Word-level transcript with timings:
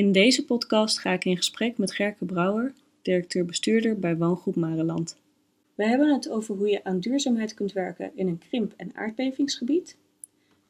In 0.00 0.12
deze 0.12 0.44
podcast 0.44 0.98
ga 0.98 1.12
ik 1.12 1.24
in 1.24 1.36
gesprek 1.36 1.78
met 1.78 1.92
Gerke 1.92 2.24
Brouwer, 2.24 2.72
directeur-bestuurder 3.02 3.98
bij 3.98 4.16
Woongroep 4.16 4.56
Mareland. 4.56 5.16
We 5.74 5.86
hebben 5.86 6.12
het 6.12 6.30
over 6.30 6.56
hoe 6.56 6.68
je 6.68 6.84
aan 6.84 7.00
duurzaamheid 7.00 7.54
kunt 7.54 7.72
werken 7.72 8.10
in 8.14 8.28
een 8.28 8.38
krimp- 8.38 8.74
en 8.76 8.90
aardbevingsgebied. 8.94 9.96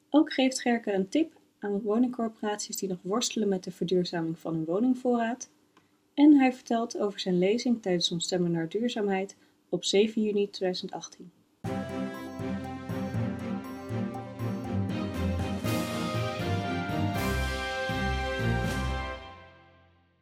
Ook 0.09 0.33
geeft 0.33 0.61
Gerke 0.61 0.93
een 0.93 1.09
tip 1.09 1.33
aan 1.59 1.81
woningcorporaties 1.81 2.77
die 2.77 2.89
nog 2.89 2.99
worstelen 3.03 3.49
met 3.49 3.65
de 3.65 3.71
verduurzaming 3.71 4.39
van 4.39 4.55
hun 4.55 4.65
woningvoorraad. 4.65 5.51
En 6.15 6.39
hij 6.39 6.53
vertelt 6.53 6.99
over 6.99 7.21
zijn 7.21 7.39
lezing 7.39 7.83
tijdens 7.83 8.11
ons 8.11 8.25
stemmen 8.25 8.51
naar 8.51 8.69
duurzaamheid 8.69 9.37
op 9.69 9.85
7 9.85 10.23
juni 10.23 10.51
2018. 10.51 11.31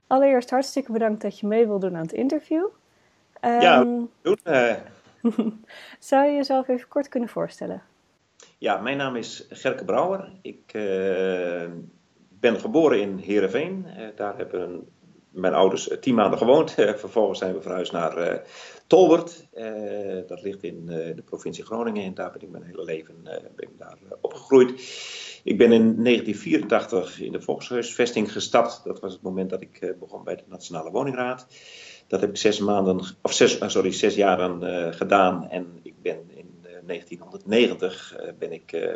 Allereerst 0.08 0.50
hartstikke 0.50 0.92
bedankt 0.92 1.22
dat 1.22 1.38
je 1.38 1.46
mee 1.46 1.66
wil 1.66 1.78
doen 1.78 1.96
aan 1.96 2.02
het 2.02 2.12
interview. 2.12 2.66
ja, 3.40 3.80
ehm, 3.80 4.00
doen. 4.22 4.38
Uh... 4.44 4.74
zou 5.98 6.26
je 6.26 6.32
jezelf 6.32 6.68
even 6.68 6.88
kort 6.88 7.08
kunnen 7.08 7.28
voorstellen? 7.28 7.82
Ja, 8.58 8.76
mijn 8.80 8.96
naam 8.96 9.16
is 9.16 9.46
Gerke 9.50 9.84
Brouwer. 9.84 10.32
Ik 10.42 10.72
uh, 10.74 11.70
ben 12.28 12.60
geboren 12.60 13.00
in 13.00 13.16
Heerenveen. 13.16 13.86
Uh, 13.98 14.06
daar 14.16 14.36
hebben 14.36 14.88
mijn 15.38 15.54
ouders 15.54 15.90
tien 16.00 16.14
maanden 16.14 16.38
gewoond. 16.38 16.70
vervolgens 17.04 17.38
zijn 17.38 17.54
we 17.54 17.62
verhuisd 17.62 17.92
naar 17.92 18.42
Tolbert. 18.86 19.46
dat 20.26 20.42
ligt 20.42 20.62
in 20.62 20.86
de 20.86 21.22
provincie 21.24 21.64
Groningen. 21.64 22.04
En 22.04 22.14
daar 22.14 22.32
ben 22.32 22.40
ik 22.40 22.50
mijn 22.50 22.62
hele 22.62 22.84
leven 22.84 23.14
ben 23.22 23.68
ik 23.68 23.78
daar, 23.78 23.98
opgegroeid. 24.20 24.70
Ik 25.44 25.58
ben 25.58 25.72
in 25.72 26.04
1984 26.04 27.20
in 27.20 27.32
de 27.32 27.40
volkshuisvesting 27.40 28.32
gestapt. 28.32 28.80
Dat 28.84 29.00
was 29.00 29.12
het 29.12 29.22
moment 29.22 29.50
dat 29.50 29.60
ik 29.60 29.94
begon 29.98 30.24
bij 30.24 30.36
de 30.36 30.42
Nationale 30.46 30.90
Woningraad. 30.90 31.46
Dat 32.06 32.20
heb 32.20 32.30
ik 32.30 32.36
zes 32.36 32.58
maanden, 32.58 33.00
of 33.22 33.32
zes, 33.32 33.58
sorry, 33.66 33.92
zes 33.92 34.14
jaren 34.14 34.94
gedaan. 34.94 35.48
En 35.50 35.78
ik 35.82 35.94
ben 36.02 36.30
in 36.34 36.48
1990 36.88 38.16
uh, 38.20 38.28
ben 38.38 38.52
ik 38.52 38.72
uh, 38.72 38.94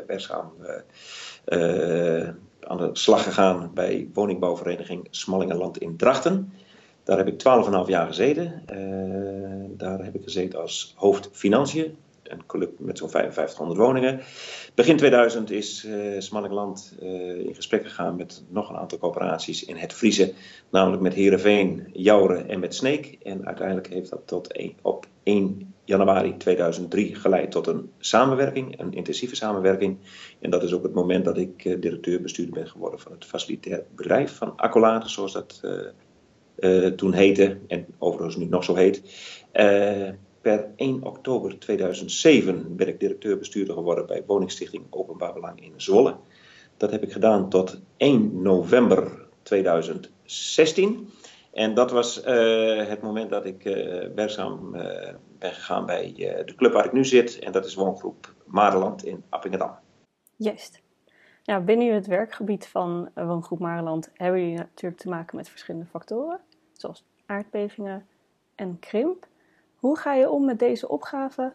uh, 1.46 2.28
aan 2.66 2.76
de 2.76 2.90
slag 2.92 3.22
gegaan 3.22 3.70
bij 3.74 4.10
woningbouwvereniging 4.12 5.08
Smallingenland 5.10 5.78
in 5.78 5.96
Drachten. 5.96 6.52
Daar 7.04 7.16
heb 7.16 7.26
ik 7.26 7.38
12,5 7.38 7.88
jaar 7.88 8.06
gezeten. 8.06 8.62
daar 9.76 10.04
heb 10.04 10.14
ik 10.14 10.22
gezeten 10.22 10.60
als 10.60 10.94
hoofd 10.96 11.28
financiën 11.32 11.96
een 12.32 12.46
club 12.46 12.78
met 12.78 12.98
zo'n 12.98 13.10
5500 13.10 13.78
woningen. 13.80 14.20
Begin 14.74 14.96
2000 14.96 15.50
is 15.50 15.84
uh, 15.84 16.20
Smallingeland 16.20 16.94
uh, 17.02 17.38
in 17.38 17.54
gesprek 17.54 17.82
gegaan 17.82 18.16
met 18.16 18.42
nog 18.48 18.70
een 18.70 18.76
aantal 18.76 18.98
coöperaties 18.98 19.64
in 19.64 19.76
het 19.76 19.92
Friese, 19.92 20.32
namelijk 20.70 21.02
met 21.02 21.14
Heerenveen, 21.14 21.88
Jouren 21.92 22.48
en 22.48 22.60
met 22.60 22.74
Sneek. 22.74 23.18
En 23.22 23.46
uiteindelijk 23.46 23.88
heeft 23.88 24.10
dat 24.10 24.26
tot 24.26 24.58
een, 24.58 24.76
op 24.82 25.06
1 25.22 25.71
januari 25.84 26.36
2003 26.36 27.14
geleid 27.14 27.50
tot 27.50 27.66
een 27.66 27.90
samenwerking, 27.98 28.80
een 28.80 28.92
intensieve 28.92 29.36
samenwerking. 29.36 29.98
En 30.40 30.50
dat 30.50 30.62
is 30.62 30.72
ook 30.72 30.82
het 30.82 30.94
moment 30.94 31.24
dat 31.24 31.38
ik 31.38 31.64
uh, 31.64 31.80
directeur-bestuurder 31.80 32.54
ben 32.54 32.68
geworden 32.68 33.00
van 33.00 33.12
het 33.12 33.24
facilitair 33.24 33.84
bedrijf 33.94 34.36
van 34.36 34.56
Accolade, 34.56 35.08
zoals 35.08 35.32
dat 35.32 35.60
toen 36.96 37.12
heette 37.12 37.58
en 37.66 37.86
overigens 37.98 38.36
nu 38.36 38.44
nog 38.44 38.64
zo 38.64 38.74
heet. 38.74 39.02
Per 40.42 40.68
1 40.76 41.02
oktober 41.02 41.58
2007 41.58 42.76
ben 42.76 42.88
ik 42.88 43.00
directeur-bestuurder 43.00 43.74
geworden 43.74 44.06
bij 44.06 44.22
Woningstichting 44.26 44.84
Openbaar 44.90 45.32
Belang 45.32 45.64
in 45.64 45.72
Zwolle. 45.76 46.16
Dat 46.76 46.90
heb 46.90 47.02
ik 47.02 47.12
gedaan 47.12 47.48
tot 47.48 47.80
1 47.96 48.42
november 48.42 49.26
2016. 49.42 51.08
En 51.52 51.74
dat 51.74 51.90
was 51.90 52.26
uh, 52.26 52.86
het 52.86 53.02
moment 53.02 53.30
dat 53.30 53.44
ik 53.44 53.64
uh, 53.64 54.08
werkzaam 54.14 54.74
uh, 54.74 54.82
ben 55.38 55.52
gegaan 55.52 55.86
bij 55.86 56.12
de 56.46 56.54
club 56.56 56.72
waar 56.72 56.84
ik 56.84 56.92
nu 56.92 57.04
zit. 57.04 57.38
En 57.38 57.52
dat 57.52 57.64
is 57.64 57.74
woongroep 57.74 58.34
Mareland 58.46 59.04
in 59.04 59.24
Appingedam. 59.28 59.78
Juist. 60.36 60.82
Ja, 61.42 61.60
binnen 61.60 61.94
het 61.94 62.06
werkgebied 62.06 62.66
van 62.66 63.10
woongroep 63.14 63.58
Mareland 63.58 64.10
hebben 64.14 64.40
jullie 64.40 64.56
natuurlijk 64.56 65.00
te 65.00 65.08
maken 65.08 65.36
met 65.36 65.48
verschillende 65.48 65.86
factoren. 65.86 66.40
Zoals 66.72 67.04
aardbevingen 67.26 68.06
en 68.54 68.78
krimp. 68.78 69.26
Hoe 69.76 69.98
ga 69.98 70.14
je 70.14 70.30
om 70.30 70.44
met 70.44 70.58
deze 70.58 70.88
opgave 70.88 71.52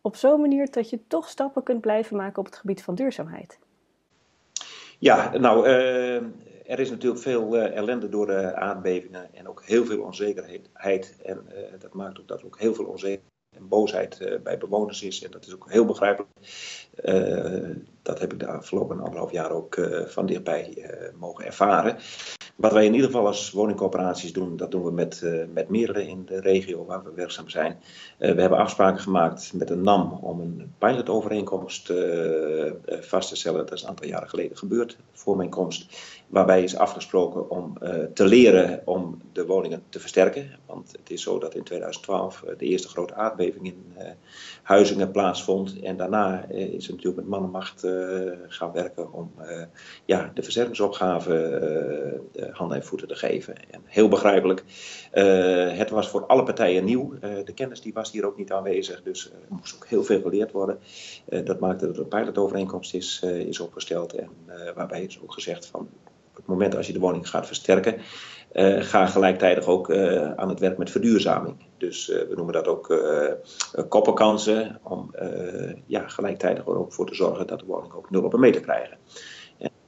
op 0.00 0.16
zo'n 0.16 0.40
manier 0.40 0.70
dat 0.70 0.90
je 0.90 1.06
toch 1.06 1.28
stappen 1.28 1.62
kunt 1.62 1.80
blijven 1.80 2.16
maken 2.16 2.38
op 2.38 2.44
het 2.44 2.56
gebied 2.56 2.82
van 2.82 2.94
duurzaamheid? 2.94 3.58
Ja, 4.98 5.38
nou, 5.38 5.68
er 6.66 6.78
is 6.78 6.90
natuurlijk 6.90 7.22
veel 7.22 7.56
uh, 7.56 7.76
ellende 7.76 8.08
door 8.08 8.26
de 8.26 8.54
aardbevingen 8.54 9.34
en 9.34 9.48
ook 9.48 9.64
heel 9.64 9.84
veel 9.84 10.02
onzekerheid. 10.02 11.16
En 11.22 11.46
uh, 11.48 11.80
dat 11.80 11.92
maakt 11.92 12.20
ook 12.20 12.28
dat 12.28 12.40
er 12.40 12.46
ook 12.46 12.58
heel 12.58 12.74
veel 12.74 12.84
onzekerheid 12.84 13.34
en 13.56 13.68
boosheid 13.68 14.40
bij 14.42 14.58
bewoners 14.58 15.02
is. 15.02 15.22
En 15.22 15.30
dat 15.30 15.46
is 15.46 15.54
ook 15.54 15.70
heel 15.70 15.84
begrijpelijk. 15.84 16.30
Dat 18.02 18.18
heb 18.18 18.32
ik 18.32 18.40
de 18.40 18.46
afgelopen 18.46 19.00
anderhalf 19.00 19.32
jaar 19.32 19.50
ook 19.50 19.88
van 20.06 20.26
dichtbij 20.26 20.90
mogen 21.18 21.44
ervaren. 21.44 21.96
Wat 22.56 22.72
wij 22.72 22.84
in 22.84 22.94
ieder 22.94 23.06
geval 23.06 23.26
als 23.26 23.50
woningcorporaties 23.50 24.32
doen, 24.32 24.56
dat 24.56 24.70
doen 24.70 24.84
we 24.84 24.90
met, 24.90 25.22
met 25.52 25.68
meerdere 25.68 26.06
in 26.06 26.24
de 26.24 26.40
regio 26.40 26.84
waar 26.84 27.04
we 27.04 27.10
werkzaam 27.14 27.48
zijn. 27.48 27.78
We 28.18 28.40
hebben 28.40 28.58
afspraken 28.58 29.00
gemaakt 29.00 29.52
met 29.52 29.70
een 29.70 29.82
NAM 29.82 30.12
om 30.12 30.40
een 30.40 30.74
pilotovereenkomst 30.78 31.92
vast 32.86 33.28
te 33.28 33.36
stellen. 33.36 33.66
Dat 33.66 33.72
is 33.72 33.82
een 33.82 33.88
aantal 33.88 34.06
jaren 34.06 34.28
geleden 34.28 34.56
gebeurd 34.56 34.96
voor 35.12 35.36
mijn 35.36 35.50
komst. 35.50 35.86
Waarbij 36.26 36.62
is 36.62 36.76
afgesproken 36.76 37.50
om 37.50 37.78
te 38.14 38.24
leren 38.24 38.82
om 38.84 39.20
de 39.32 39.46
woningen 39.46 39.82
te 39.88 40.00
versterken. 40.00 40.50
Want 40.66 40.92
het 40.92 41.10
is 41.10 41.22
zo 41.22 41.38
dat 41.38 41.54
in 41.54 41.62
2012 41.62 42.44
de 42.58 42.64
eerste 42.64 42.88
grote 42.88 43.14
aardbeving 43.14 43.66
in 43.66 43.94
Huizingen 44.62 45.10
plaatsvond. 45.10 45.80
En 45.80 45.96
daarna 45.96 46.44
is 46.48 46.85
het 46.86 46.96
natuurlijk 46.96 47.22
met 47.22 47.30
mannenmacht 47.30 47.86
gaan 48.48 48.72
werken 48.72 49.12
om 49.12 49.32
ja, 50.04 50.30
de 50.34 50.42
versterkingsopgave 50.42 51.34
eh, 52.34 52.54
handen 52.54 52.76
en 52.76 52.84
voeten 52.84 53.08
te 53.08 53.14
geven. 53.14 53.54
En 53.70 53.82
heel 53.84 54.08
begrijpelijk. 54.08 54.64
Uh, 55.14 55.76
het 55.76 55.90
was 55.90 56.08
voor 56.08 56.26
alle 56.26 56.42
partijen 56.42 56.84
nieuw. 56.84 57.14
Uh, 57.14 57.20
de 57.44 57.52
kennis 57.54 57.80
die 57.80 57.92
was 57.92 58.12
hier 58.12 58.26
ook 58.26 58.36
niet 58.36 58.52
aanwezig. 58.52 59.02
Dus 59.02 59.30
er 59.30 59.38
moest 59.48 59.74
ook 59.74 59.86
heel 59.86 60.04
veel 60.04 60.20
geleerd 60.20 60.52
worden. 60.52 60.78
dat 61.44 61.60
maakte 61.60 61.86
dat 61.86 61.96
er 61.96 62.02
een 62.02 62.08
pilotovereenkomst 62.08 62.94
is, 62.94 63.22
is 63.22 63.60
opgesteld. 63.60 64.12
En 64.12 64.30
waarbij 64.74 65.04
is 65.04 65.20
ook 65.22 65.32
gezegd 65.32 65.66
van 65.66 65.80
op 66.30 66.36
het 66.36 66.46
moment 66.46 66.76
als 66.76 66.86
je 66.86 66.92
de 66.92 66.98
woning 66.98 67.28
gaat 67.28 67.46
versterken. 67.46 68.00
Ga 68.78 69.06
gelijktijdig 69.06 69.66
ook 69.66 69.94
aan 70.36 70.48
het 70.48 70.60
werk 70.60 70.78
met 70.78 70.90
verduurzaming. 70.90 71.56
Dus 71.78 72.06
we 72.06 72.32
noemen 72.34 72.54
dat 72.54 72.66
ook 72.66 73.00
koppenkansen. 73.88 74.80
Om 74.82 75.14
ja, 75.86 76.08
gelijktijdig 76.08 76.66
er 76.66 76.78
ook 76.78 76.92
voor 76.92 77.06
te 77.06 77.14
zorgen 77.14 77.46
dat 77.46 77.60
de 77.60 77.66
woningen 77.66 77.96
ook 77.96 78.10
nul 78.10 78.24
op 78.24 78.32
een 78.32 78.40
meter 78.40 78.60
krijgen. 78.60 78.98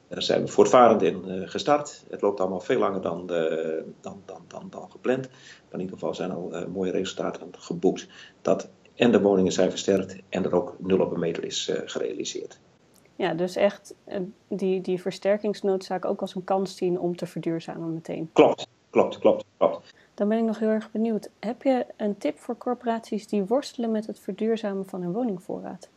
Daar 0.08 0.22
zijn 0.22 0.42
we 0.42 0.48
voortvarend 0.48 1.02
in 1.02 1.48
gestart. 1.48 2.04
Het 2.10 2.20
loopt 2.20 2.40
allemaal 2.40 2.60
veel 2.60 2.78
langer 2.78 3.02
dan, 3.02 3.26
dan, 3.26 4.22
dan, 4.26 4.44
dan, 4.48 4.66
dan 4.70 4.90
gepland. 4.90 5.28
Maar 5.28 5.72
in 5.72 5.80
ieder 5.80 5.94
geval 5.94 6.14
zijn 6.14 6.30
al 6.30 6.52
mooie 6.72 6.90
resultaten 6.90 7.48
geboekt. 7.50 8.06
Dat 8.42 8.70
en 8.94 9.12
de 9.12 9.20
woningen 9.20 9.52
zijn 9.52 9.70
versterkt 9.70 10.16
en 10.28 10.44
er 10.44 10.54
ook 10.54 10.76
nul 10.78 11.00
op 11.00 11.12
een 11.12 11.20
meter 11.20 11.44
is 11.44 11.72
gerealiseerd. 11.84 12.60
Ja, 13.18 13.34
dus 13.34 13.56
echt 13.56 13.94
die, 14.48 14.80
die 14.80 15.00
versterkingsnoodzaak 15.00 16.04
ook 16.04 16.20
als 16.20 16.34
een 16.34 16.44
kans 16.44 16.76
zien 16.76 16.98
om 16.98 17.16
te 17.16 17.26
verduurzamen 17.26 17.94
meteen. 17.94 18.30
Klopt, 18.32 18.66
klopt, 18.90 19.18
klopt, 19.18 19.44
klopt. 19.56 19.94
Dan 20.14 20.28
ben 20.28 20.38
ik 20.38 20.44
nog 20.44 20.58
heel 20.58 20.68
erg 20.68 20.90
benieuwd. 20.90 21.30
Heb 21.38 21.62
je 21.62 21.86
een 21.96 22.18
tip 22.18 22.38
voor 22.38 22.56
corporaties 22.56 23.26
die 23.26 23.44
worstelen 23.44 23.90
met 23.90 24.06
het 24.06 24.18
verduurzamen 24.18 24.86
van 24.86 25.02
hun 25.02 25.12
woningvoorraad? 25.12 25.88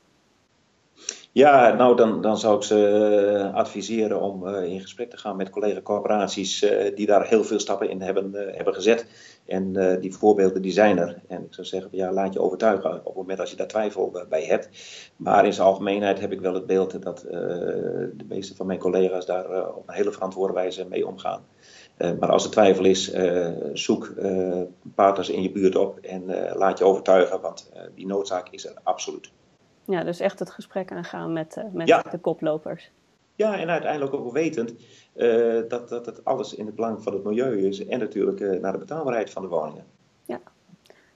Ja, 1.34 1.74
nou 1.74 1.96
dan, 1.96 2.22
dan 2.22 2.38
zou 2.38 2.56
ik 2.56 2.64
ze 2.64 2.88
eh, 2.88 3.54
adviseren 3.54 4.22
om 4.22 4.48
uh, 4.48 4.64
in 4.64 4.82
gesprek 4.82 5.10
te 5.10 5.18
gaan 5.18 5.36
met 5.36 5.50
collega-corporaties 5.50 6.64
uh, 6.64 6.96
die 6.96 7.06
daar 7.06 7.28
heel 7.28 7.44
veel 7.44 7.60
stappen 7.60 7.90
in 7.90 8.02
hebben, 8.02 8.32
hebben 8.34 8.74
gezet. 8.74 9.06
En 9.46 10.00
die 10.00 10.16
voorbeelden 10.16 10.62
die 10.62 10.72
zijn 10.72 10.98
er. 10.98 11.22
En 11.28 11.44
ik 11.44 11.54
zou 11.54 11.68
zeggen, 11.68 11.90
ja, 11.94 12.12
laat 12.12 12.34
je 12.34 12.42
overtuigen 12.42 13.00
op 13.00 13.06
het 13.06 13.16
moment 13.16 13.40
als 13.40 13.50
je 13.50 13.56
daar 13.56 13.68
twijfel 13.68 14.26
bij 14.30 14.44
hebt. 14.44 14.70
Maar 15.16 15.46
in 15.46 15.54
zijn 15.54 15.68
algemeenheid 15.68 16.20
heb 16.20 16.32
ik 16.32 16.42
wel 16.42 16.54
het 16.54 16.66
beeld 16.66 17.02
dat 17.02 17.20
de 17.20 18.26
meeste 18.28 18.56
van 18.56 18.66
mijn 18.66 18.80
collega's 18.80 19.26
daar 19.26 19.76
op 19.76 19.88
een 19.88 19.94
hele 19.94 20.12
verantwoorde 20.12 20.54
wijze 20.54 20.86
mee 20.90 21.08
omgaan. 21.08 21.46
maar 21.98 22.30
als 22.30 22.44
er 22.44 22.52
twijfel 22.52 22.86
is, 22.86 23.14
zoek 23.74 24.14
partners 24.96 25.30
in 25.30 25.42
je 25.42 25.52
buurt 25.52 25.76
op 25.76 25.98
en 25.98 26.24
laat 26.54 26.78
je 26.78 26.86
overtuigen, 26.86 27.42
want 27.42 27.72
die 27.96 28.08
noodzaak 28.08 28.48
is 28.50 28.66
er 28.66 28.76
absoluut. 28.84 29.32
Ja, 29.92 30.04
dus 30.04 30.20
echt 30.20 30.40
het 30.40 30.50
gesprek 30.50 30.92
aangaan 30.92 31.34
met, 31.34 31.56
uh, 31.58 31.64
met 31.72 32.12
de 32.12 32.18
koplopers. 32.22 32.92
Ja, 33.36 33.58
en 33.58 33.70
uiteindelijk 33.70 34.14
ook 34.14 34.32
wetend 34.32 34.74
uh, 35.16 35.62
dat, 35.68 35.90
dat 35.90 36.06
het 36.06 36.26
alles 36.26 36.56
in 36.56 36.66
het 36.66 36.76
belang 36.76 37.04
van 37.04 37.14
het 37.14 37.24
milieu 37.24 37.68
is 37.68 37.86
en 37.86 38.00
natuurlijk 38.00 38.40
uh, 38.40 38.60
naar 38.62 38.72
de 38.72 38.78
betaalbaarheid 38.78 39.30
van 39.30 39.42
de 39.42 39.48
woningen. 39.48 39.86
Ja, 40.26 40.40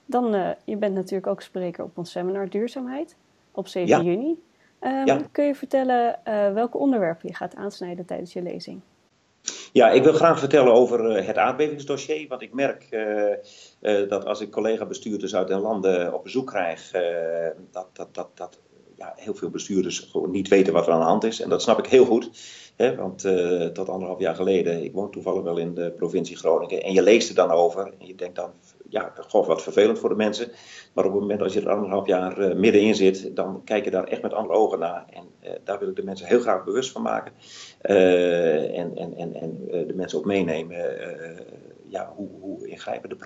dan, 0.04 0.54
je 0.64 0.76
bent 0.76 0.94
natuurlijk 0.94 1.26
ook 1.26 1.42
spreker 1.42 1.84
op 1.84 1.98
ons 1.98 2.10
seminar 2.10 2.48
Duurzaamheid 2.48 3.16
op 3.50 3.68
7 3.68 4.04
juni. 4.04 4.42
Um, 4.80 5.06
ja. 5.06 5.20
Kun 5.32 5.44
je 5.44 5.54
vertellen 5.54 6.18
welke 6.54 6.78
onderwerpen 6.78 7.28
je 7.28 7.34
gaat 7.34 7.54
aansnijden 7.54 8.04
tijdens 8.04 8.32
je 8.32 8.42
lezing? 8.42 8.80
Ja, 9.76 9.90
ik 9.90 10.02
wil 10.02 10.12
graag 10.12 10.38
vertellen 10.38 10.72
over 10.72 11.10
eh, 11.10 11.26
het 11.26 11.36
aardbevingsdossier. 11.36 12.28
Want 12.28 12.42
ik 12.42 12.54
merk 12.54 12.86
eh, 12.90 13.32
eh, 13.32 14.08
dat 14.08 14.24
als 14.24 14.40
ik 14.40 14.50
collega-bestuurders 14.50 15.34
uit 15.34 15.48
den 15.48 15.60
landen 15.60 16.14
op 16.14 16.22
bezoek 16.22 16.46
krijg, 16.46 16.90
dat, 17.70 17.88
dat, 17.92 18.14
dat, 18.14 18.28
dat 18.34 18.58
ja, 18.96 19.12
heel 19.16 19.34
veel 19.34 19.50
bestuurders 19.50 19.98
gewoon 19.98 20.30
niet 20.30 20.48
weten 20.48 20.72
wat 20.72 20.86
er 20.86 20.92
aan 20.92 21.00
de 21.00 21.06
hand 21.06 21.24
is. 21.24 21.40
En 21.40 21.48
dat 21.48 21.62
snap 21.62 21.78
ik 21.78 21.86
heel 21.86 22.04
goed. 22.04 22.30
Hè, 22.76 22.94
want 22.94 23.20
tot 23.72 23.88
anderhalf 23.88 24.18
jaar 24.18 24.34
geleden, 24.34 24.84
ik 24.84 24.92
woon 24.92 25.10
toevallig 25.10 25.42
wel 25.42 25.56
in 25.56 25.74
de 25.74 25.90
provincie 25.90 26.36
Groningen. 26.36 26.82
En 26.82 26.92
je 26.92 27.02
leest 27.02 27.28
er 27.28 27.34
dan 27.34 27.50
over 27.50 27.92
en 27.98 28.06
je 28.06 28.14
denkt 28.14 28.36
dan, 28.36 28.50
ja, 28.88 29.12
goh, 29.28 29.46
wat 29.46 29.62
vervelend 29.62 29.98
voor 29.98 30.08
de 30.08 30.14
mensen. 30.14 30.50
Maar 30.92 31.04
op 31.04 31.12
het 31.12 31.20
moment 31.20 31.42
als 31.42 31.52
je 31.52 31.60
er 31.60 31.70
anderhalf 31.70 32.06
jaar 32.06 32.38
uh, 32.38 32.54
middenin 32.54 32.94
zit, 32.94 33.36
dan 33.36 33.64
kijk 33.64 33.84
je 33.84 33.90
daar 33.90 34.04
echt 34.04 34.22
met 34.22 34.32
andere 34.32 34.58
ogen 34.58 34.78
naar. 34.78 35.04
En 35.10 35.24
uh, 35.44 35.50
daar 35.64 35.78
wil 35.78 35.88
ik 35.88 35.96
de 35.96 36.04
mensen 36.04 36.26
heel 36.26 36.40
graag 36.40 36.64
bewust 36.64 36.92
van 36.92 37.02
maken. 37.02 37.32
En 37.80 38.96
en, 38.96 39.16
en, 39.16 39.34
en 39.34 39.66
de 39.86 39.94
mensen 39.94 40.18
ook 40.18 40.24
meenemen 40.24 40.76
ja, 41.88 42.12
hoe, 42.16 42.28
hoe 42.40 42.78
de 43.08 43.16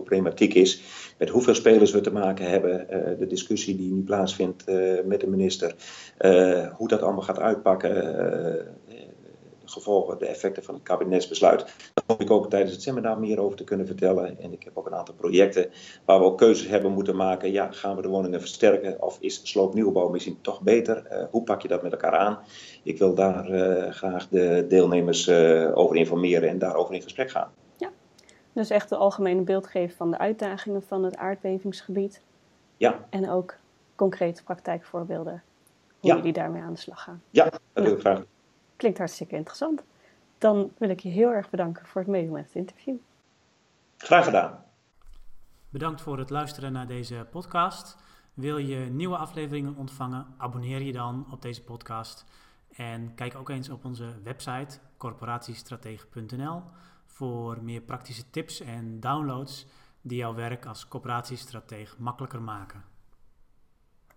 problematiek 0.00 0.54
is. 0.54 0.82
Met 1.18 1.28
hoeveel 1.28 1.54
spelers 1.54 1.92
we 1.92 2.00
te 2.00 2.12
maken 2.12 2.50
hebben. 2.50 2.86
de 3.18 3.26
discussie 3.26 3.76
die 3.76 3.92
nu 3.92 4.02
plaatsvindt 4.02 4.64
met 5.04 5.20
de 5.20 5.28
minister. 5.28 5.74
hoe 6.76 6.88
dat 6.88 7.02
allemaal 7.02 7.22
gaat 7.22 7.38
uitpakken 7.38 7.90
gevolgen, 9.64 10.18
de 10.18 10.26
effecten 10.26 10.62
van 10.62 10.74
het 10.74 10.82
kabinetsbesluit. 10.82 11.58
Daar 11.94 12.04
hoop 12.06 12.20
ik 12.20 12.30
ook 12.30 12.50
tijdens 12.50 12.72
het 12.72 12.82
seminar 12.82 13.18
meer 13.18 13.40
over 13.40 13.56
te 13.56 13.64
kunnen 13.64 13.86
vertellen. 13.86 14.40
En 14.40 14.52
ik 14.52 14.62
heb 14.62 14.76
ook 14.76 14.86
een 14.86 14.94
aantal 14.94 15.14
projecten 15.14 15.70
waar 16.04 16.18
we 16.18 16.24
ook 16.24 16.38
keuzes 16.38 16.68
hebben 16.68 16.92
moeten 16.92 17.16
maken. 17.16 17.52
Ja, 17.52 17.70
gaan 17.70 17.96
we 17.96 18.02
de 18.02 18.08
woningen 18.08 18.40
versterken 18.40 19.02
of 19.02 19.16
is 19.20 19.40
sloopnieuwbouw 19.42 20.08
misschien 20.08 20.38
toch 20.40 20.62
beter? 20.62 21.26
Hoe 21.30 21.42
pak 21.42 21.62
je 21.62 21.68
dat 21.68 21.82
met 21.82 21.92
elkaar 21.92 22.16
aan? 22.16 22.38
Ik 22.82 22.98
wil 22.98 23.14
daar 23.14 23.44
graag 23.92 24.28
de 24.28 24.64
deelnemers 24.68 25.30
over 25.74 25.96
informeren 25.96 26.48
en 26.48 26.58
daarover 26.58 26.94
in 26.94 27.02
gesprek 27.02 27.30
gaan. 27.30 27.61
Dus 28.52 28.70
echt 28.70 28.88
de 28.88 28.96
algemene 28.96 29.42
beeld 29.42 29.66
geven 29.66 29.96
van 29.96 30.10
de 30.10 30.18
uitdagingen 30.18 30.82
van 30.82 31.04
het 31.04 31.16
aardbevingsgebied. 31.16 32.22
Ja. 32.76 33.06
En 33.10 33.30
ook 33.30 33.56
concrete 33.94 34.42
praktijkvoorbeelden. 34.42 35.42
Hoe 35.98 36.10
ja. 36.10 36.16
jullie 36.16 36.32
daarmee 36.32 36.62
aan 36.62 36.72
de 36.72 36.78
slag 36.78 37.02
gaan. 37.02 37.22
Ja, 37.30 37.44
dat 37.44 37.60
wil 37.72 37.92
ik 37.92 38.00
graag. 38.00 38.24
Klinkt 38.76 38.98
hartstikke 38.98 39.36
interessant. 39.36 39.82
Dan 40.38 40.72
wil 40.78 40.88
ik 40.88 41.00
je 41.00 41.08
heel 41.08 41.30
erg 41.30 41.50
bedanken 41.50 41.86
voor 41.86 42.00
het 42.00 42.10
meedoen 42.10 42.32
met 42.32 42.44
het 42.44 42.54
interview. 42.54 42.96
Graag 43.96 44.24
gedaan. 44.24 44.64
Bedankt 45.68 46.00
voor 46.00 46.18
het 46.18 46.30
luisteren 46.30 46.72
naar 46.72 46.86
deze 46.86 47.26
podcast. 47.30 47.96
Wil 48.34 48.56
je 48.56 48.76
nieuwe 48.76 49.16
afleveringen 49.16 49.76
ontvangen? 49.76 50.26
Abonneer 50.36 50.82
je 50.82 50.92
dan 50.92 51.26
op 51.30 51.42
deze 51.42 51.62
podcast. 51.62 52.24
En 52.76 53.14
kijk 53.14 53.34
ook 53.34 53.48
eens 53.48 53.68
op 53.68 53.84
onze 53.84 54.22
website 54.22 54.78
corporatiestratege.nl 54.96 56.62
voor 57.12 57.62
meer 57.62 57.80
praktische 57.80 58.30
tips 58.30 58.60
en 58.60 59.00
downloads 59.00 59.66
die 60.00 60.18
jouw 60.18 60.34
werk 60.34 60.66
als 60.66 60.88
corporatiestratege 60.88 61.96
makkelijker 61.98 62.42
maken. 62.42 62.84